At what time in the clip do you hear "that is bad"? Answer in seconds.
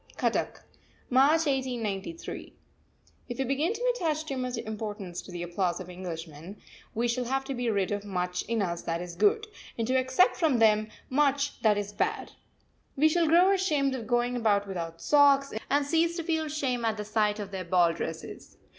11.61-12.31